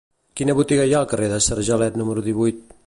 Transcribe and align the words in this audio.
Quina 0.39 0.55
botiga 0.59 0.87
hi 0.87 0.95
ha 0.95 1.03
al 1.05 1.07
carrer 1.11 1.31
de 1.35 1.39
Sargelet 1.49 2.03
número 2.03 2.29
divuit? 2.31 2.65